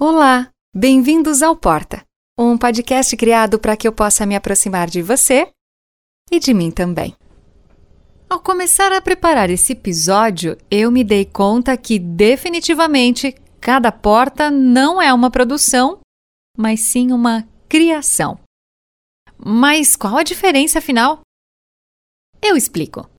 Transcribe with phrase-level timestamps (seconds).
[0.00, 2.04] Olá, bem-vindos ao Porta,
[2.38, 5.50] um podcast criado para que eu possa me aproximar de você
[6.30, 7.16] e de mim também.
[8.30, 15.02] Ao começar a preparar esse episódio, eu me dei conta que definitivamente cada porta não
[15.02, 15.98] é uma produção,
[16.56, 18.38] mas sim uma criação.
[19.36, 21.22] Mas qual a diferença afinal?
[22.40, 23.10] Eu explico.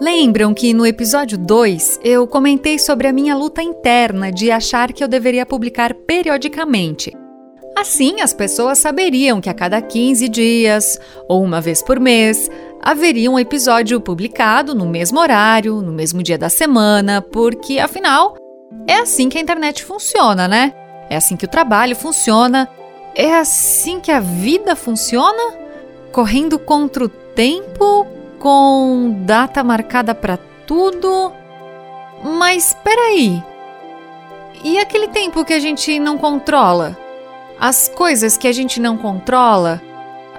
[0.00, 5.02] Lembram que no episódio 2 eu comentei sobre a minha luta interna de achar que
[5.02, 7.12] eu deveria publicar periodicamente.
[7.76, 12.48] Assim, as pessoas saberiam que a cada 15 dias, ou uma vez por mês,
[12.80, 18.36] haveria um episódio publicado no mesmo horário, no mesmo dia da semana, porque afinal,
[18.86, 20.72] é assim que a internet funciona, né?
[21.10, 22.68] É assim que o trabalho funciona,
[23.16, 25.54] é assim que a vida funciona?
[26.12, 28.06] Correndo contra o tempo,
[28.38, 31.32] com data marcada para tudo.
[32.22, 33.42] Mas peraí.
[34.64, 36.96] E aquele tempo que a gente não controla?
[37.60, 39.80] As coisas que a gente não controla?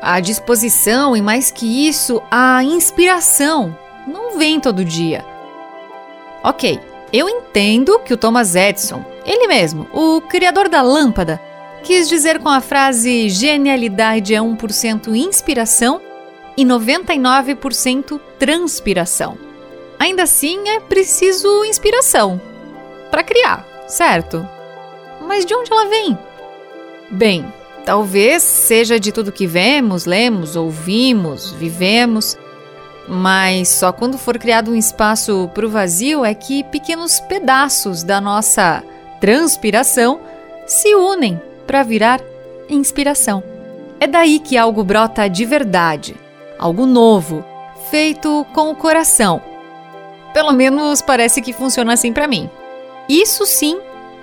[0.02, 5.25] A disposição e mais que isso, a inspiração não vem todo dia.
[6.44, 6.80] Ok,
[7.11, 11.41] eu entendo que o Thomas Edison, ele mesmo, o criador da lâmpada,
[11.84, 16.02] quis dizer com a frase genialidade é 1% inspiração
[16.58, 19.38] e 99% transpiração.
[20.00, 22.39] Ainda assim, é preciso inspiração
[23.11, 24.47] para criar, certo?
[25.28, 26.17] Mas de onde ela vem?
[27.11, 27.45] Bem,
[27.86, 32.38] talvez seja de tudo que vemos, lemos, ouvimos, vivemos,
[33.08, 38.22] mas só quando for criado um espaço para o vazio é que pequenos pedaços da
[38.22, 38.84] nossa
[39.19, 40.22] transpiração
[40.66, 42.22] se unem para virar
[42.69, 43.44] inspiração.
[44.00, 46.16] É daí que algo brota de verdade
[46.60, 47.44] algo novo,
[47.90, 49.42] feito com o coração.
[50.34, 52.50] Pelo menos parece que funciona assim para mim.
[53.08, 53.80] Isso sim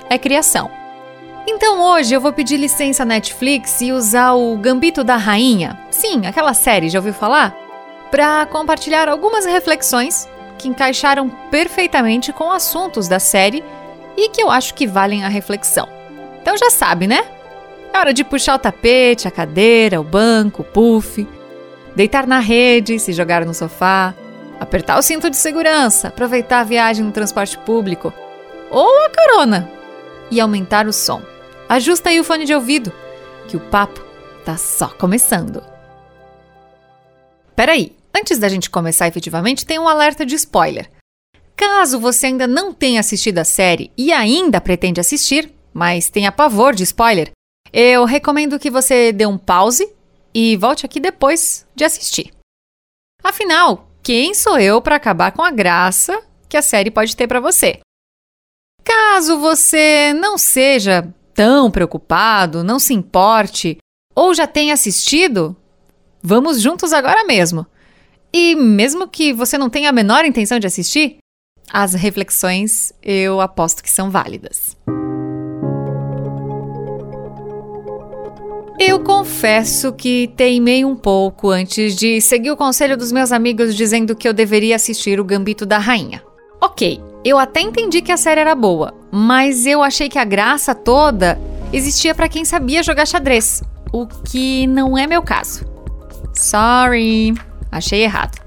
[0.09, 0.71] é criação.
[1.49, 6.27] Então hoje eu vou pedir licença à Netflix e usar o Gambito da Rainha, sim,
[6.27, 7.57] aquela série, já ouviu falar?
[8.11, 13.65] Para compartilhar algumas reflexões que encaixaram perfeitamente com assuntos da série
[14.17, 15.89] e que eu acho que valem a reflexão.
[16.41, 17.25] Então já sabe, né?
[17.93, 21.27] É hora de puxar o tapete, a cadeira, o banco, o puff,
[21.97, 24.15] deitar na rede, se jogar no sofá,
[24.61, 28.13] apertar o cinto de segurança, aproveitar a viagem no transporte público
[28.71, 29.69] ou a carona
[30.31, 31.23] e aumentar o som.
[31.69, 32.93] Ajusta aí o fone de ouvido,
[33.49, 34.05] que o papo
[34.45, 35.63] tá só começando.
[37.57, 40.91] Peraí, antes da gente começar efetivamente, tem um alerta de spoiler.
[41.57, 46.75] Caso você ainda não tenha assistido a série e ainda pretende assistir, mas tenha pavor
[46.75, 47.31] de spoiler,
[47.73, 49.91] eu recomendo que você dê um pause
[50.39, 52.31] e volte aqui depois de assistir.
[53.25, 57.41] Afinal, quem sou eu para acabar com a graça que a série pode ter para
[57.41, 57.81] você?
[58.85, 63.79] Caso você não seja tão preocupado, não se importe
[64.15, 65.57] ou já tenha assistido,
[66.23, 67.67] vamos juntos agora mesmo.
[68.31, 71.17] E mesmo que você não tenha a menor intenção de assistir,
[71.73, 74.77] as reflexões eu aposto que são válidas.
[78.79, 84.15] Eu confesso que teimei um pouco antes de seguir o conselho dos meus amigos dizendo
[84.15, 86.23] que eu deveria assistir o Gambito da Rainha.
[86.61, 90.75] Ok, eu até entendi que a série era boa, mas eu achei que a graça
[90.75, 91.41] toda
[91.73, 95.65] existia para quem sabia jogar xadrez, o que não é meu caso.
[96.35, 97.35] Sorry,
[97.73, 98.39] achei errado.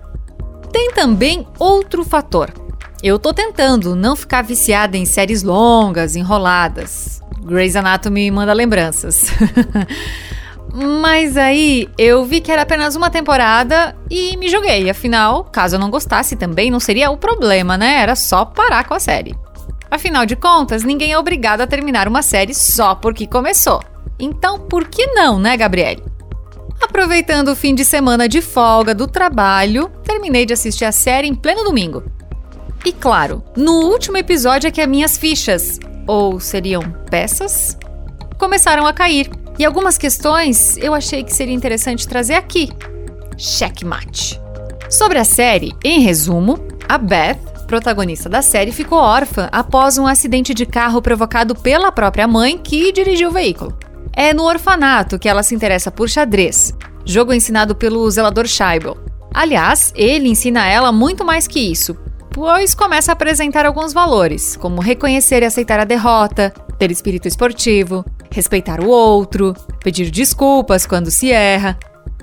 [0.72, 2.54] Tem também outro fator.
[3.02, 7.20] Eu tô tentando não ficar viciada em séries longas, enroladas.
[7.50, 9.32] Grey's Anatomy manda lembranças.
[10.74, 14.90] Mas aí eu vi que era apenas uma temporada e me joguei.
[14.90, 18.02] Afinal, caso eu não gostasse também, não seria o problema, né?
[18.02, 19.36] Era só parar com a série.
[19.90, 23.81] Afinal de contas, ninguém é obrigado a terminar uma série só porque começou.
[24.20, 26.04] Então, por que não, né, Gabriele?
[26.80, 31.36] Aproveitando o fim de semana de folga do trabalho, terminei de assistir a série em
[31.36, 32.04] pleno domingo.
[32.86, 35.80] E claro, no último episódio é que as minhas fichas,
[36.10, 37.78] ou seriam peças,
[38.40, 39.30] começaram a cair.
[39.60, 42.70] E algumas questões eu achei que seria interessante trazer aqui.
[43.38, 44.42] Checkmate.
[44.90, 46.58] Sobre a série, em resumo,
[46.88, 52.28] a Beth, protagonista da série, ficou órfã após um acidente de carro provocado pela própria
[52.28, 53.78] mãe que dirigiu o veículo.
[54.12, 56.74] É no orfanato que ela se interessa por xadrez,
[57.06, 58.98] jogo ensinado pelo zelador Scheibel.
[59.32, 61.96] Aliás, ele ensina ela muito mais que isso,
[62.31, 68.06] pois começa a apresentar alguns valores, como reconhecer e aceitar a derrota, ter espírito esportivo,
[68.31, 69.54] respeitar o outro,
[69.84, 71.78] pedir desculpas quando se erra,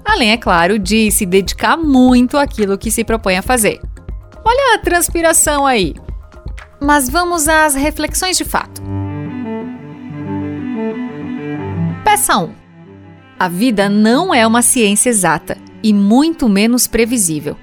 [0.04, 3.80] além, é claro, de se dedicar muito àquilo que se propõe a fazer.
[4.44, 5.94] Olha a transpiração aí!
[6.80, 8.82] Mas vamos às reflexões de fato.
[12.04, 12.52] Peça 1.
[13.38, 17.56] A vida não é uma ciência exata e muito menos previsível.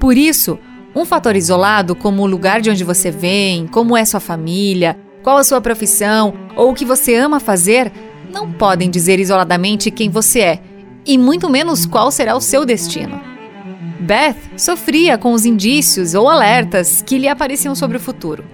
[0.00, 0.58] Por isso,
[0.94, 5.38] um fator isolado, como o lugar de onde você vem, como é sua família, qual
[5.38, 7.90] a sua profissão ou o que você ama fazer,
[8.32, 10.60] não podem dizer isoladamente quem você é,
[11.06, 13.20] e muito menos qual será o seu destino.
[14.00, 18.44] Beth sofria com os indícios ou alertas que lhe apareciam sobre o futuro.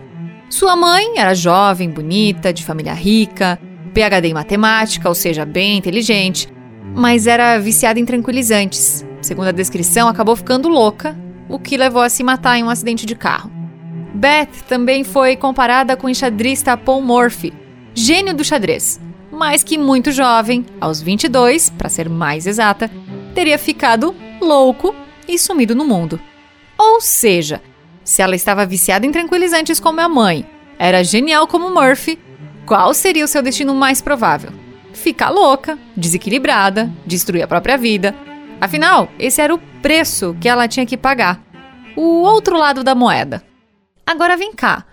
[0.48, 3.58] Sua mãe era jovem, bonita, de família rica,
[3.92, 6.48] PhD em matemática, ou seja, bem inteligente,
[6.94, 9.04] mas era viciada em tranquilizantes.
[9.20, 11.16] Segundo a descrição, acabou ficando louca,
[11.50, 13.50] o que levou a se matar em um acidente de carro.
[14.14, 17.52] Beth também foi comparada com o enxadrista Paul Morphy,
[17.94, 19.00] gênio do xadrez,
[19.30, 22.90] mas que muito jovem, aos 22, para ser mais exata,
[23.34, 24.94] teria ficado louco
[25.28, 26.20] e sumido no mundo.
[26.78, 27.60] Ou seja,
[28.02, 30.46] se ela estava viciada em tranquilizantes como a mãe,
[30.78, 32.18] era genial como Murphy,
[32.66, 34.50] qual seria o seu destino mais provável?
[34.92, 38.14] Ficar louca, desequilibrada, destruir a própria vida.
[38.60, 41.42] Afinal, esse era o preço que ela tinha que pagar.
[41.96, 43.42] O outro lado da moeda.
[44.06, 44.86] Agora vem cá.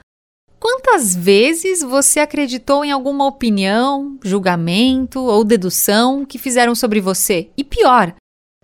[0.59, 7.51] Quantas vezes você acreditou em alguma opinião, julgamento ou dedução que fizeram sobre você?
[7.57, 8.15] E pior,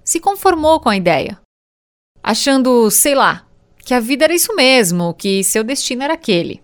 [0.03, 1.39] se conformou com a ideia?
[2.23, 3.45] Achando, sei lá,
[3.85, 6.63] que a vida era isso mesmo, que seu destino era aquele.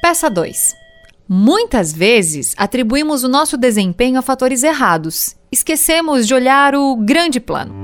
[0.00, 0.87] Peça 2.
[1.30, 5.36] Muitas vezes atribuímos o nosso desempenho a fatores errados.
[5.52, 7.74] Esquecemos de olhar o grande plano.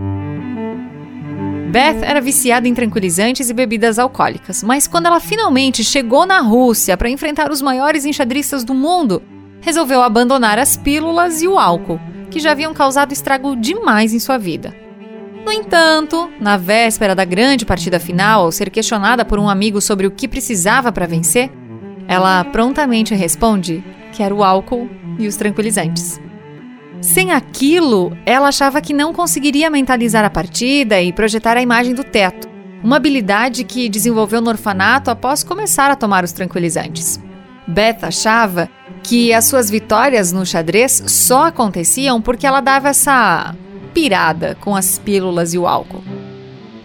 [1.71, 6.97] Beth era viciada em tranquilizantes e bebidas alcoólicas, mas quando ela finalmente chegou na Rússia
[6.97, 9.23] para enfrentar os maiores enxadristas do mundo,
[9.61, 12.01] resolveu abandonar as pílulas e o álcool,
[12.31, 14.75] que já haviam causado estrago demais em sua vida.
[15.45, 20.07] No entanto, na véspera da grande partida final, ao ser questionada por um amigo sobre
[20.07, 21.51] o que precisava para vencer,
[22.09, 26.21] ela prontamente responde que era o álcool e os tranquilizantes.
[27.01, 32.03] Sem aquilo, ela achava que não conseguiria mentalizar a partida e projetar a imagem do
[32.03, 32.49] teto,
[32.83, 37.21] uma habilidade que desenvolveu no orfanato após começar a tomar os tranquilizantes.
[37.67, 38.69] Beth achava
[39.03, 43.55] que as suas vitórias no xadrez só aconteciam porque ela dava essa
[43.93, 46.03] pirada com as pílulas e o álcool.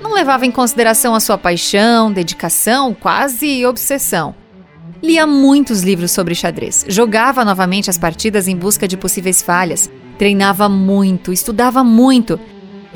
[0.02, 4.36] Não levava em consideração a sua paixão, dedicação, quase obsessão.
[5.02, 10.68] Lia muitos livros sobre xadrez, jogava novamente as partidas em busca de possíveis falhas, Treinava
[10.68, 12.38] muito, estudava muito.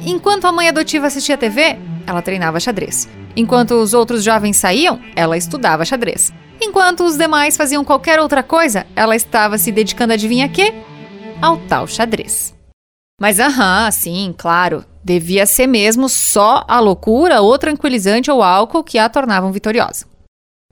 [0.05, 3.07] Enquanto a mãe adotiva assistia TV, ela treinava xadrez.
[3.33, 6.33] Enquanto os outros jovens saíam, ela estudava xadrez.
[6.61, 10.73] Enquanto os demais faziam qualquer outra coisa, ela estava se dedicando, adivinha quê?
[11.41, 12.53] Ao tal xadrez.
[13.21, 18.99] Mas aham, sim, claro, devia ser mesmo só a loucura ou tranquilizante ou álcool que
[18.99, 20.12] a tornavam vitoriosa.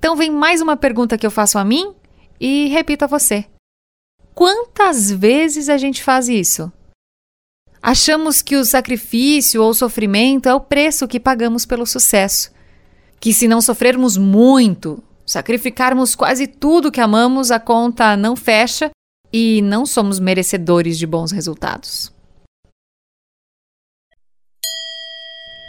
[0.02, 1.94] Então vem mais uma pergunta que eu faço a mim
[2.40, 3.46] e repito a você.
[4.34, 6.72] Quantas vezes a gente faz isso?
[7.80, 12.52] Achamos que o sacrifício ou sofrimento é o preço que pagamos pelo sucesso.
[13.20, 18.90] Que se não sofrermos muito, sacrificarmos quase tudo que amamos, a conta não fecha
[19.32, 22.12] e não somos merecedores de bons resultados.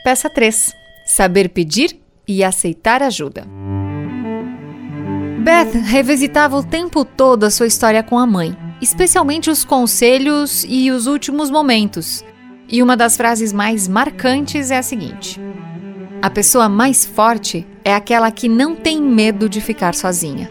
[0.03, 0.73] Peça 3:
[1.05, 3.47] Saber pedir e aceitar ajuda.
[5.43, 10.89] Beth revisitava o tempo todo a sua história com a mãe, especialmente os conselhos e
[10.93, 12.25] os últimos momentos.
[12.69, 15.41] E uma das frases mais marcantes é a seguinte:
[16.23, 20.49] A pessoa mais forte é aquela que não tem medo de ficar sozinha.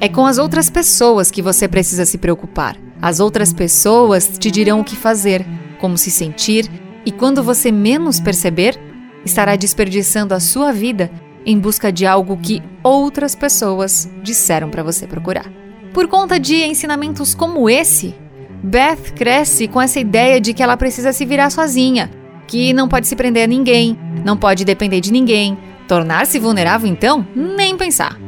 [0.00, 2.76] É com as outras pessoas que você precisa se preocupar.
[3.02, 5.44] As outras pessoas te dirão o que fazer,
[5.80, 6.70] como se sentir,
[7.04, 8.78] e quando você menos perceber,
[9.24, 11.10] estará desperdiçando a sua vida
[11.46, 15.50] em busca de algo que outras pessoas disseram para você procurar.
[15.94, 18.14] Por conta de ensinamentos como esse,
[18.62, 22.10] Beth cresce com essa ideia de que ela precisa se virar sozinha,
[22.48, 25.56] que não pode se prender a ninguém, não pode depender de ninguém.
[25.86, 28.18] Tornar-se vulnerável, então, nem pensar.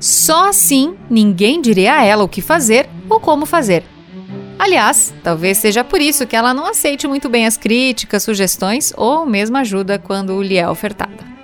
[0.00, 3.84] Só assim ninguém diria a ela o que fazer ou como fazer.
[4.58, 9.26] Aliás, talvez seja por isso que ela não aceite muito bem as críticas, sugestões ou
[9.26, 11.37] mesmo ajuda quando lhe é ofertada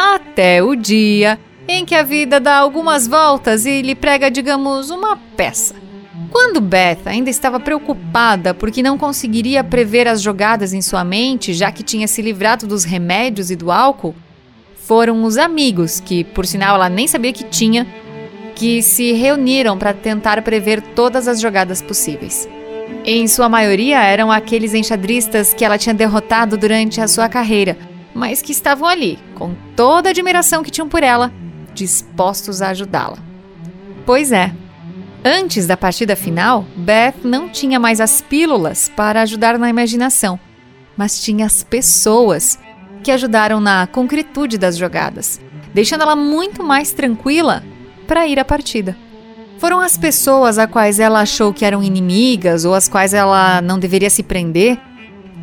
[0.00, 1.38] até o dia
[1.68, 5.74] em que a vida dá algumas voltas e lhe prega, digamos, uma peça.
[6.30, 11.70] Quando Beth ainda estava preocupada porque não conseguiria prever as jogadas em sua mente, já
[11.70, 14.14] que tinha se livrado dos remédios e do álcool,
[14.74, 17.86] foram os amigos, que por sinal ela nem sabia que tinha,
[18.54, 22.48] que se reuniram para tentar prever todas as jogadas possíveis.
[23.04, 27.76] Em sua maioria eram aqueles enxadristas que ela tinha derrotado durante a sua carreira,
[28.14, 31.32] mas que estavam ali, com toda a admiração que tinham por ela,
[31.74, 33.18] dispostos a ajudá-la.
[34.04, 34.52] Pois é,
[35.24, 40.40] Antes da partida final, Beth não tinha mais as pílulas para ajudar na imaginação,
[40.96, 42.58] mas tinha as pessoas
[43.02, 45.38] que ajudaram na concretude das jogadas,
[45.74, 47.62] deixando ela muito mais tranquila
[48.06, 48.96] para ir à partida.
[49.58, 53.78] Foram as pessoas a quais ela achou que eram inimigas ou as quais ela não
[53.78, 54.78] deveria se prender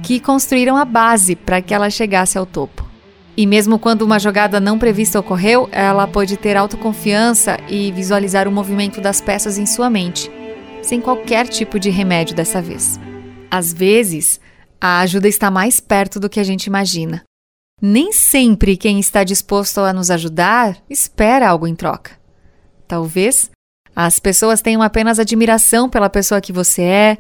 [0.08, 2.88] que construíram a base para que ela chegasse ao topo.
[3.36, 8.52] E mesmo quando uma jogada não prevista ocorreu, ela pôde ter autoconfiança e visualizar o
[8.52, 10.32] movimento das peças em sua mente,
[10.82, 12.98] sem qualquer tipo de remédio dessa vez.
[13.52, 14.40] Às vezes,
[14.80, 17.24] a ajuda está mais perto do que a gente imagina.
[17.82, 22.12] Nem sempre quem está disposto a nos ajudar espera algo em troca.
[22.88, 23.52] Talvez
[23.94, 27.18] as pessoas tenham apenas admiração pela pessoa que você é,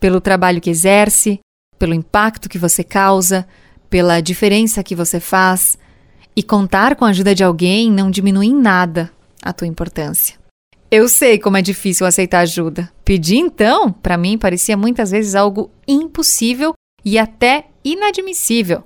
[0.00, 1.38] pelo trabalho que exerce,
[1.84, 3.46] pelo impacto que você causa,
[3.90, 5.76] pela diferença que você faz,
[6.34, 9.12] e contar com a ajuda de alguém não diminui em nada
[9.42, 10.38] a tua importância.
[10.90, 12.90] Eu sei como é difícil aceitar ajuda.
[13.04, 16.72] Pedir então, para mim, parecia muitas vezes algo impossível
[17.04, 18.82] e até inadmissível.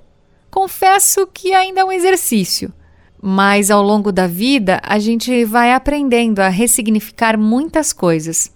[0.51, 2.73] Confesso que ainda é um exercício,
[3.21, 8.51] mas ao longo da vida a gente vai aprendendo a ressignificar muitas coisas,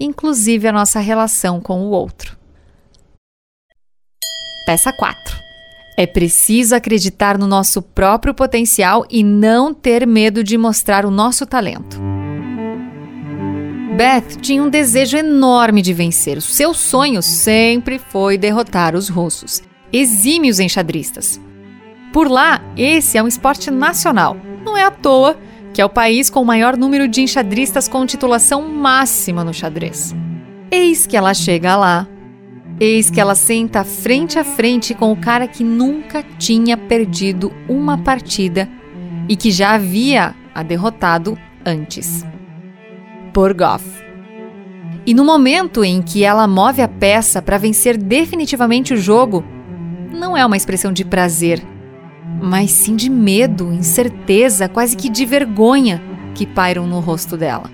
[0.00, 2.39] inclusive a nossa relação com o outro.
[4.70, 5.36] Peça 4.
[5.96, 11.44] É preciso acreditar no nosso próprio potencial e não ter medo de mostrar o nosso
[11.44, 12.00] talento.
[13.96, 16.40] Beth tinha um desejo enorme de vencer.
[16.40, 19.60] Seu sonho sempre foi derrotar os russos,
[19.92, 21.40] exímios enxadristas.
[22.12, 24.36] Por lá, esse é um esporte nacional.
[24.64, 25.36] Não é à toa
[25.74, 30.14] que é o país com o maior número de enxadristas com titulação máxima no xadrez.
[30.70, 32.06] Eis que ela chega lá,
[32.80, 37.98] Eis que ela senta frente a frente com o cara que nunca tinha perdido uma
[37.98, 38.66] partida
[39.28, 42.24] e que já havia a derrotado antes.
[43.34, 43.84] Borgoff.
[45.04, 49.44] E no momento em que ela move a peça para vencer definitivamente o jogo,
[50.10, 51.62] não é uma expressão de prazer,
[52.40, 56.02] mas sim de medo, incerteza, quase que de vergonha
[56.34, 57.70] que pairam no rosto dela.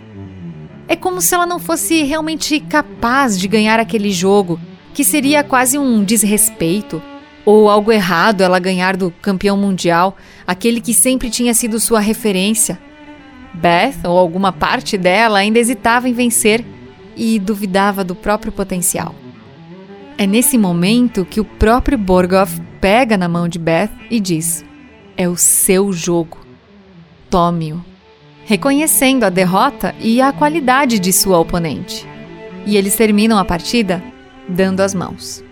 [0.89, 4.59] É como se ela não fosse realmente capaz de ganhar aquele jogo
[4.97, 7.03] que seria quase um desrespeito
[7.45, 12.79] ou algo errado ela ganhar do campeão mundial, aquele que sempre tinha sido sua referência.
[13.53, 16.65] Beth, ou alguma parte dela, ainda hesitava em vencer
[17.15, 19.15] e duvidava do próprio potencial.
[20.17, 24.65] É nesse momento que o próprio Borgoff pega na mão de Beth e diz:
[25.15, 26.39] É o seu jogo.
[27.29, 27.85] Tome-o.
[28.47, 32.09] Reconhecendo a derrota e a qualidade de sua oponente.
[32.65, 34.03] E eles terminam a partida
[34.49, 35.45] dando as mãos.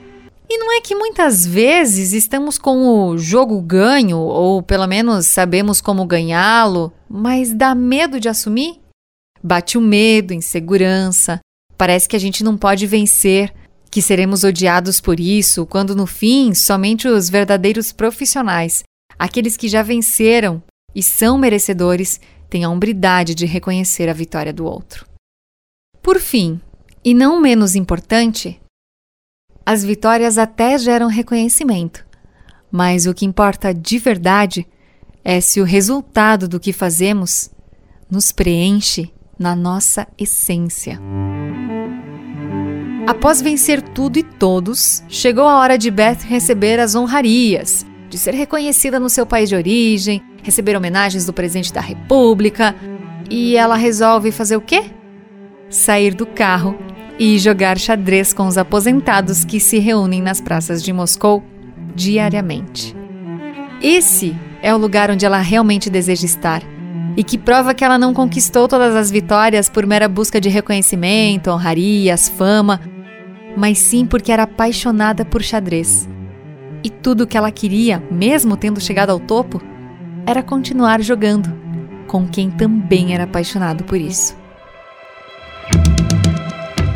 [0.48, 5.80] E não é que muitas vezes estamos com o jogo ganho, ou pelo menos sabemos
[5.80, 8.78] como ganhá-lo, mas dá medo de assumir?
[9.42, 11.40] Bate o medo, insegurança,
[11.76, 13.52] parece que a gente não pode vencer,
[13.90, 18.82] que seremos odiados por isso, quando no fim somente os verdadeiros profissionais,
[19.18, 20.62] aqueles que já venceram
[20.94, 22.20] e são merecedores,
[22.50, 25.06] têm a hombridade de reconhecer a vitória do outro.
[26.02, 26.60] Por fim,
[27.04, 28.60] e não menos importante,
[29.66, 32.04] as vitórias até geram reconhecimento,
[32.70, 34.66] mas o que importa de verdade
[35.24, 37.50] é se o resultado do que fazemos
[38.10, 41.00] nos preenche na nossa essência.
[43.06, 48.34] Após vencer tudo e todos, chegou a hora de Beth receber as honrarias, de ser
[48.34, 52.74] reconhecida no seu país de origem, receber homenagens do presidente da República.
[53.30, 54.84] E ela resolve fazer o quê?
[55.68, 56.78] Sair do carro
[57.18, 61.42] e jogar xadrez com os aposentados que se reúnem nas praças de Moscou
[61.94, 62.94] diariamente.
[63.80, 66.62] Esse é o lugar onde ela realmente deseja estar
[67.16, 71.50] e que prova que ela não conquistou todas as vitórias por mera busca de reconhecimento,
[71.50, 72.80] honrarias, fama,
[73.56, 76.08] mas sim porque era apaixonada por xadrez.
[76.82, 79.62] E tudo o que ela queria, mesmo tendo chegado ao topo,
[80.26, 81.52] era continuar jogando
[82.06, 84.36] com quem também era apaixonado por isso.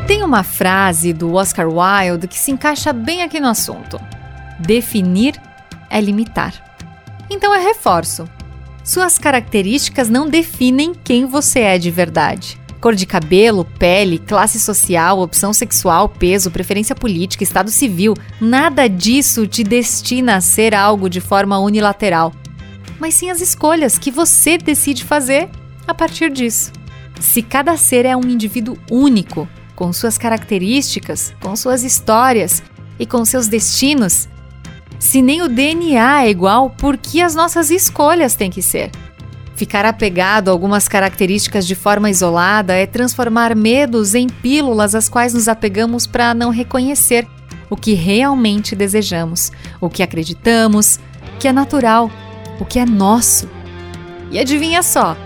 [0.08, 4.00] Tem uma frase do Oscar Wilde que se encaixa bem aqui no assunto:
[4.58, 5.38] definir
[5.90, 6.54] é limitar.
[7.28, 8.26] Então eu reforço.
[8.82, 12.58] Suas características não definem quem você é de verdade.
[12.80, 19.46] Cor de cabelo, pele, classe social, opção sexual, peso, preferência política, estado civil, nada disso
[19.46, 22.32] te destina a ser algo de forma unilateral,
[22.98, 25.50] mas sim as escolhas que você decide fazer
[25.86, 26.72] a partir disso.
[27.20, 29.46] Se cada ser é um indivíduo único,
[29.78, 32.64] com suas características, com suas histórias
[32.98, 34.28] e com seus destinos?
[34.98, 38.90] Se nem o DNA é igual, por que as nossas escolhas têm que ser?
[39.54, 45.32] Ficar apegado a algumas características de forma isolada é transformar medos em pílulas às quais
[45.32, 47.24] nos apegamos para não reconhecer
[47.70, 50.98] o que realmente desejamos, o que acreditamos,
[51.36, 52.10] o que é natural,
[52.58, 53.48] o que é nosso.
[54.32, 55.16] E adivinha só?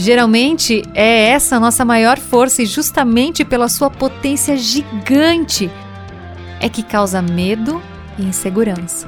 [0.00, 5.70] Geralmente é essa a nossa maior força e justamente pela sua potência gigante
[6.58, 7.82] é que causa medo
[8.18, 9.06] e insegurança.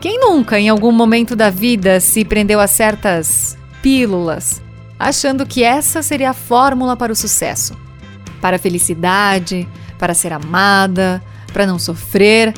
[0.00, 4.60] Quem nunca, em algum momento da vida, se prendeu a certas pílulas,
[4.98, 7.78] achando que essa seria a fórmula para o sucesso?
[8.40, 9.68] Para a felicidade,
[10.00, 12.52] para ser amada, para não sofrer,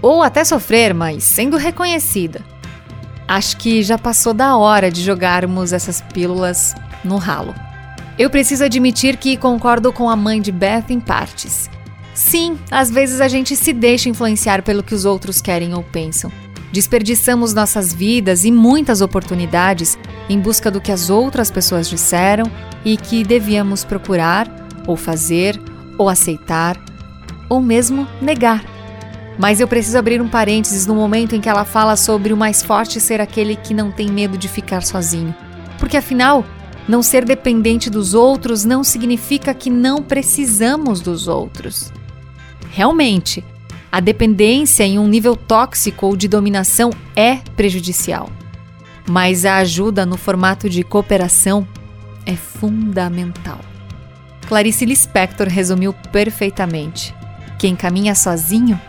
[0.00, 2.42] ou até sofrer, mas sendo reconhecida.
[3.32, 7.54] Acho que já passou da hora de jogarmos essas pílulas no ralo.
[8.18, 11.70] Eu preciso admitir que concordo com a mãe de Beth em partes.
[12.12, 16.30] Sim, às vezes a gente se deixa influenciar pelo que os outros querem ou pensam.
[16.72, 19.98] Desperdiçamos nossas vidas e muitas oportunidades
[20.28, 22.44] em busca do que as outras pessoas disseram
[22.84, 24.46] e que devíamos procurar,
[24.86, 25.58] ou fazer,
[25.96, 26.78] ou aceitar,
[27.48, 28.71] ou mesmo negar.
[29.38, 32.62] Mas eu preciso abrir um parênteses no momento em que ela fala sobre o mais
[32.62, 35.34] forte ser aquele que não tem medo de ficar sozinho.
[35.78, 36.44] Porque afinal,
[36.86, 41.92] não ser dependente dos outros não significa que não precisamos dos outros.
[42.70, 43.44] Realmente,
[43.90, 48.30] a dependência em um nível tóxico ou de dominação é prejudicial.
[49.08, 51.66] Mas a ajuda no formato de cooperação
[52.24, 53.60] é fundamental.
[54.48, 57.14] Clarice Lispector resumiu perfeitamente.
[57.58, 58.80] Quem caminha sozinho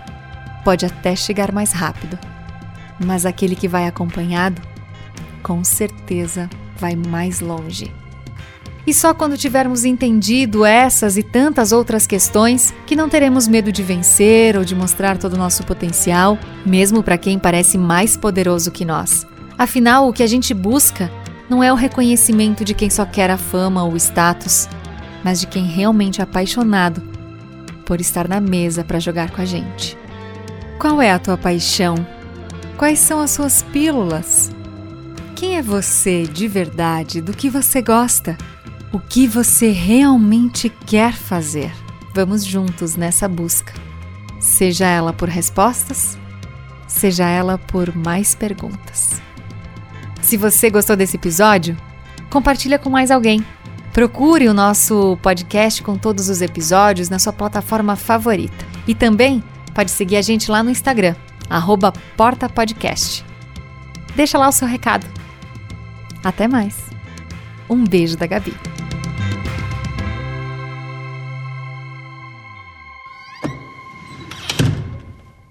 [0.63, 2.17] pode até chegar mais rápido,
[3.03, 4.61] mas aquele que vai acompanhado,
[5.41, 7.91] com certeza vai mais longe.
[8.85, 13.81] E só quando tivermos entendido essas e tantas outras questões que não teremos medo de
[13.81, 18.83] vencer ou de mostrar todo o nosso potencial, mesmo para quem parece mais poderoso que
[18.83, 19.25] nós.
[19.57, 21.09] Afinal, o que a gente busca
[21.49, 24.67] não é o reconhecimento de quem só quer a fama ou o status,
[25.23, 27.01] mas de quem realmente é apaixonado
[27.85, 29.97] por estar na mesa para jogar com a gente.
[30.79, 31.95] Qual é a tua paixão?
[32.77, 34.51] Quais são as suas pílulas?
[35.35, 37.21] Quem é você de verdade?
[37.21, 38.37] Do que você gosta?
[38.93, 41.73] o que você realmente quer fazer.
[42.13, 43.73] Vamos juntos nessa busca,
[44.39, 46.15] seja ela por respostas,
[46.87, 49.19] seja ela por mais perguntas.
[50.21, 51.75] Se você gostou desse episódio,
[52.29, 53.43] compartilha com mais alguém.
[53.91, 58.65] Procure o nosso podcast com todos os episódios na sua plataforma favorita.
[58.87, 61.15] E também pode seguir a gente lá no Instagram,
[62.15, 63.25] portapodcast.
[64.15, 65.05] Deixa lá o seu recado.
[66.23, 66.89] Até mais.
[67.69, 68.53] Um beijo da Gabi.